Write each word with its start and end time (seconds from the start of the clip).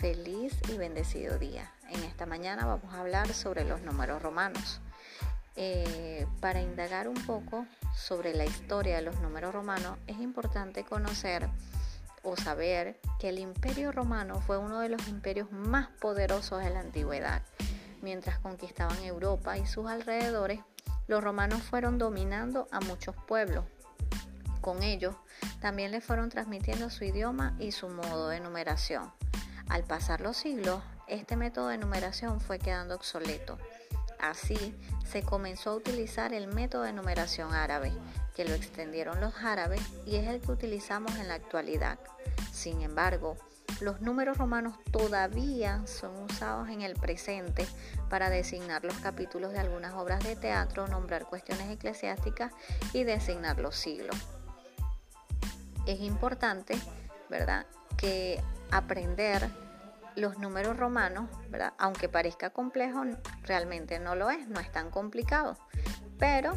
Feliz 0.00 0.52
y 0.68 0.76
bendecido 0.76 1.38
día. 1.38 1.72
En 1.88 2.02
esta 2.04 2.26
mañana 2.26 2.66
vamos 2.66 2.92
a 2.92 3.00
hablar 3.00 3.32
sobre 3.32 3.64
los 3.64 3.80
números 3.80 4.20
romanos. 4.20 4.82
Eh, 5.56 6.26
para 6.40 6.60
indagar 6.60 7.08
un 7.08 7.16
poco 7.24 7.66
sobre 7.94 8.34
la 8.34 8.44
historia 8.44 8.96
de 8.96 9.02
los 9.02 9.18
números 9.20 9.54
romanos 9.54 9.96
es 10.06 10.18
importante 10.18 10.84
conocer 10.84 11.48
o 12.22 12.36
saber 12.36 13.00
que 13.18 13.30
el 13.30 13.38
imperio 13.38 13.90
romano 13.90 14.42
fue 14.42 14.58
uno 14.58 14.80
de 14.80 14.90
los 14.90 15.08
imperios 15.08 15.50
más 15.50 15.88
poderosos 15.98 16.62
de 16.62 16.68
la 16.68 16.80
antigüedad. 16.80 17.40
Mientras 18.02 18.38
conquistaban 18.38 19.02
Europa 19.02 19.56
y 19.56 19.64
sus 19.64 19.86
alrededores, 19.86 20.60
los 21.06 21.24
romanos 21.24 21.62
fueron 21.62 21.96
dominando 21.96 22.68
a 22.70 22.80
muchos 22.80 23.16
pueblos. 23.26 23.64
Con 24.60 24.82
ellos 24.82 25.16
también 25.60 25.90
le 25.90 26.02
fueron 26.02 26.28
transmitiendo 26.28 26.90
su 26.90 27.04
idioma 27.04 27.56
y 27.58 27.72
su 27.72 27.88
modo 27.88 28.28
de 28.28 28.40
numeración. 28.40 29.10
Al 29.68 29.84
pasar 29.84 30.20
los 30.20 30.36
siglos, 30.36 30.82
este 31.08 31.36
método 31.36 31.68
de 31.68 31.78
numeración 31.78 32.40
fue 32.40 32.58
quedando 32.58 32.94
obsoleto. 32.94 33.58
Así 34.20 34.74
se 35.04 35.22
comenzó 35.22 35.70
a 35.70 35.76
utilizar 35.76 36.32
el 36.32 36.46
método 36.48 36.82
de 36.82 36.92
numeración 36.92 37.52
árabe, 37.52 37.92
que 38.34 38.44
lo 38.44 38.54
extendieron 38.54 39.20
los 39.20 39.34
árabes 39.42 39.80
y 40.06 40.16
es 40.16 40.28
el 40.28 40.40
que 40.40 40.52
utilizamos 40.52 41.14
en 41.16 41.28
la 41.28 41.34
actualidad. 41.34 41.98
Sin 42.52 42.80
embargo, 42.80 43.36
los 43.80 44.00
números 44.00 44.38
romanos 44.38 44.74
todavía 44.90 45.86
son 45.86 46.16
usados 46.22 46.68
en 46.70 46.80
el 46.82 46.94
presente 46.94 47.66
para 48.08 48.30
designar 48.30 48.84
los 48.84 48.96
capítulos 48.98 49.52
de 49.52 49.58
algunas 49.58 49.94
obras 49.94 50.24
de 50.24 50.36
teatro, 50.36 50.86
nombrar 50.88 51.26
cuestiones 51.26 51.70
eclesiásticas 51.70 52.52
y 52.92 53.04
designar 53.04 53.58
los 53.58 53.76
siglos. 53.76 54.16
Es 55.86 56.00
importante, 56.00 56.78
¿verdad?, 57.28 57.66
que 57.96 58.42
aprender 58.70 59.48
los 60.16 60.38
números 60.38 60.76
romanos, 60.76 61.28
¿verdad? 61.50 61.74
aunque 61.78 62.08
parezca 62.08 62.50
complejo, 62.50 63.02
realmente 63.42 63.98
no 63.98 64.14
lo 64.14 64.30
es, 64.30 64.48
no 64.48 64.60
es 64.60 64.72
tan 64.72 64.90
complicado. 64.90 65.56
Pero 66.18 66.56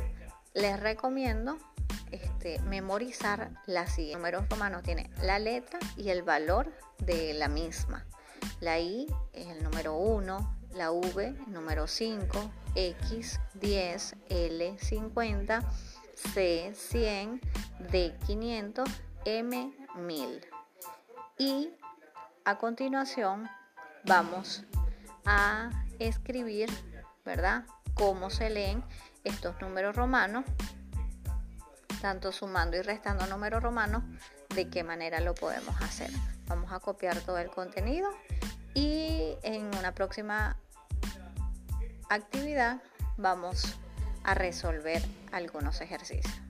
les 0.53 0.79
recomiendo 0.79 1.57
este, 2.11 2.59
memorizar 2.61 3.51
la 3.65 3.87
siguiente. 3.87 4.17
Números 4.17 4.49
romanos 4.49 4.83
tiene 4.83 5.09
la 5.21 5.39
letra 5.39 5.79
y 5.97 6.09
el 6.09 6.23
valor 6.23 6.73
de 6.99 7.33
la 7.33 7.47
misma. 7.47 8.05
La 8.61 8.79
I 8.79 9.07
es 9.33 9.47
el 9.47 9.63
número 9.63 9.95
1, 9.95 10.57
la 10.73 10.91
V 10.91 11.31
número 11.47 11.87
5, 11.87 12.51
X 12.75 13.39
10, 13.55 14.15
L 14.29 14.77
50, 14.79 15.61
C 16.15 16.71
100, 16.73 17.41
D 17.91 18.15
500, 18.25 18.89
M 19.25 19.73
1000. 19.95 20.47
Y 21.37 21.69
a 22.49 22.57
continuación 22.57 23.47
vamos 24.05 24.63
a 25.23 25.69
escribir, 25.99 26.67
¿verdad? 27.23 27.65
Cómo 27.93 28.31
se 28.31 28.49
leen 28.49 28.83
estos 29.23 29.61
números 29.61 29.95
romanos 29.95 30.45
tanto 32.01 32.31
sumando 32.31 32.75
y 32.75 32.81
restando 32.81 33.27
números 33.27 33.61
romanos, 33.61 34.03
de 34.55 34.67
qué 34.67 34.83
manera 34.83 35.19
lo 35.19 35.35
podemos 35.35 35.79
hacer. 35.81 36.09
Vamos 36.47 36.71
a 36.71 36.79
copiar 36.79 37.19
todo 37.19 37.37
el 37.37 37.51
contenido 37.51 38.09
y 38.73 39.35
en 39.43 39.65
una 39.77 39.93
próxima 39.93 40.57
actividad 42.09 42.81
vamos 43.17 43.77
a 44.23 44.33
resolver 44.33 45.03
algunos 45.31 45.81
ejercicios. 45.81 46.48